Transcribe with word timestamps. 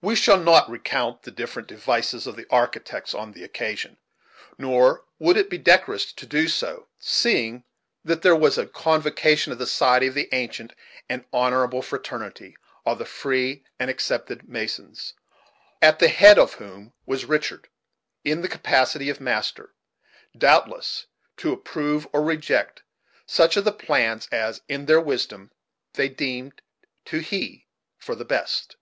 We 0.00 0.14
shall 0.14 0.38
not 0.38 0.70
recount 0.70 1.22
the 1.24 1.32
different 1.32 1.68
devices 1.68 2.26
of 2.28 2.36
the 2.36 2.46
architects 2.48 3.12
on 3.12 3.32
the 3.32 3.42
occasion; 3.44 3.98
nor 4.56 5.04
would 5.18 5.36
it 5.36 5.50
be 5.50 5.58
decorous 5.58 6.04
so 6.04 6.14
to 6.16 6.26
do, 6.26 6.84
seeing 7.00 7.64
that 8.04 8.22
there 8.22 8.36
was 8.36 8.56
a 8.56 8.68
convocation 8.68 9.52
of 9.52 9.58
the 9.58 9.66
society 9.66 10.06
of 10.06 10.14
the 10.14 10.28
ancient 10.32 10.72
and 11.10 11.24
honorable 11.30 11.82
fraternity 11.82 12.56
"of 12.86 12.98
the 12.98 13.04
Free 13.04 13.64
and 13.80 13.90
Accepted 13.90 14.48
Masons," 14.48 15.12
at 15.82 15.98
the 15.98 16.08
head 16.08 16.38
of 16.38 16.54
whom 16.54 16.94
was 17.04 17.26
Richard, 17.26 17.68
in 18.24 18.40
the 18.40 18.48
capacity 18.48 19.10
of 19.10 19.20
master, 19.20 19.74
doubtless 20.38 21.06
to 21.38 21.52
approve 21.52 22.06
or 22.14 22.22
reject 22.22 22.82
such 23.26 23.58
of 23.58 23.64
the 23.64 23.72
plans 23.72 24.28
as, 24.30 24.62
in 24.68 24.86
their 24.86 25.00
wisdom, 25.00 25.50
they 25.94 26.08
deemed 26.08 26.62
to 27.06 27.20
be 27.20 27.66
for 27.98 28.14
the 28.14 28.24
best. 28.24 28.76